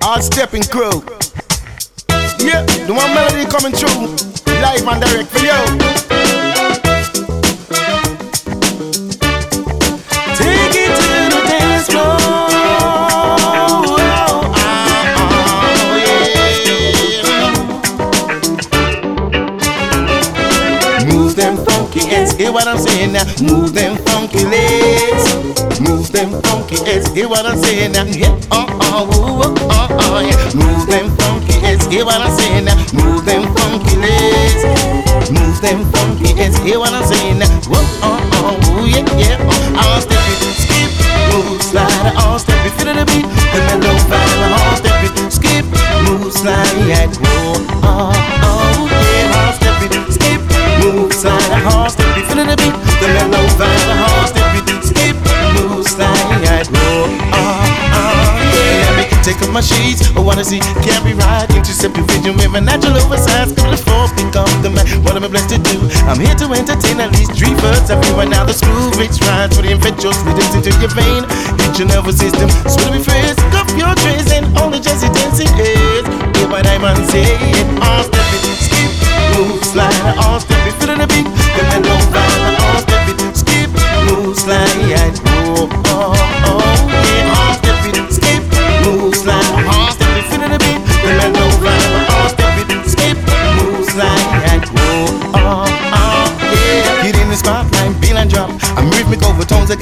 [0.00, 1.02] Hard stepping crew.
[2.38, 4.14] Yeah, the one melody coming through.
[4.60, 6.02] Live and direct for you.
[22.42, 23.24] Hear what I'm saying now.
[23.40, 25.24] Move them funky legs.
[25.78, 28.04] Move them funky heads, hear what I'm saying now.
[28.04, 30.50] Yeah, uh uh, ooh, uh uh, yeah.
[30.50, 32.74] Move them funky heads, hear what I'm saying now.
[32.98, 34.62] Move them funky legs.
[35.30, 37.50] Move them funky heads, hear what I'm saying now.
[37.70, 39.82] Whoa, uh uh, ooh, yeah, yeah, uh.
[39.82, 40.90] All step it, skip,
[41.30, 43.21] move, slide, all step it, feel the beat,
[59.82, 60.62] Sheets, I wanna see,
[61.02, 64.86] be right, intercept your vision with my natural oversized, couple of pick up the man,
[65.02, 65.82] what am I blessed to do?
[66.06, 69.58] I'm here to entertain at least three birds you, and now the smooth rich rides
[69.58, 71.26] for the infectious rhythms into your vein,
[71.58, 76.06] hit your nervous system, swim me phrase, cuff your trays, and only Jesse dancing is,
[76.38, 78.86] hear what I'm saying, all step it, skip,
[79.34, 80.61] move, slide, all step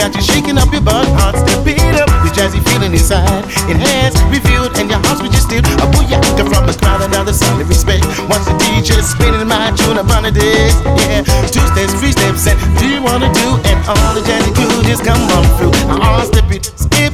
[0.00, 4.16] got you shaking up your butt, heart step it up, the jazzy feeling inside, enhanced,
[4.32, 5.60] revealed, and your heart's registered.
[5.76, 8.08] A booyaka from the crowd, another of respect.
[8.32, 11.20] Watch the DJ spinning my tune up on the disc, yeah.
[11.52, 13.60] Two steps, three steps, and do you wanna do?
[13.68, 15.76] And all the jazzy crew just come on through.
[16.00, 17.12] I'll step it, skip.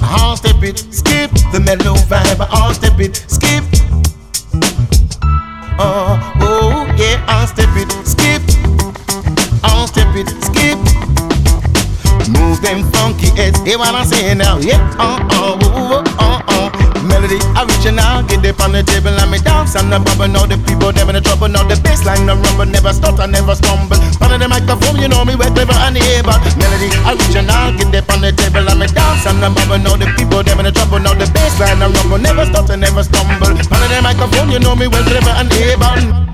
[0.00, 1.30] I'll step it, skip.
[1.52, 3.64] The mellow vibe, I'll step it, skip.
[5.76, 7.65] Uh, oh, yeah, I'll step
[13.66, 16.70] hear what I'm saying now, yeah, uh, uh, uh, uh, uh.
[17.02, 20.30] Melody original, get up on the table and me dance and the bubble.
[20.30, 23.54] Know the people them in the trouble, know the bassline, the rumble, never stutter, never
[23.58, 23.98] stumble.
[24.18, 26.38] Front of the microphone, you know me well clever and able.
[26.58, 29.82] Melody original, get up on the table and me dance and the bubble.
[29.82, 33.02] Know the people them in the trouble, know the bassline, the rumble, never stutter, never
[33.02, 33.50] stumble.
[33.66, 36.26] Front of the microphone, you know me well clever and able.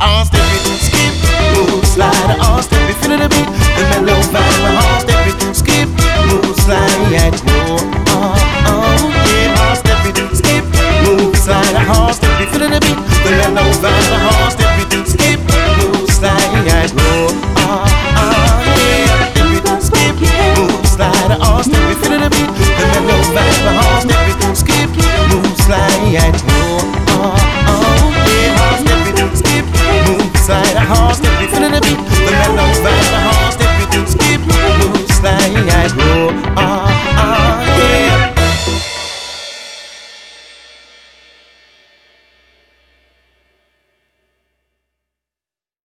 [0.00, 1.12] All step it, skip,
[1.56, 4.61] move, slide, all step it, feel the beat, the mellow vibe,